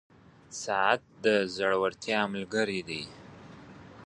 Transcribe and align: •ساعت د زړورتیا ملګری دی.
•ساعت 0.63 1.01
د 1.23 1.25
زړورتیا 1.55 2.19
ملګری 2.33 2.81
دی. 2.89 3.03